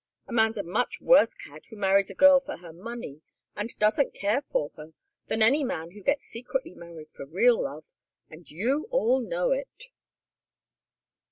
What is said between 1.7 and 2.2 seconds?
marries a